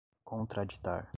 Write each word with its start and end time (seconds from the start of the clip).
contraditar 0.25 1.07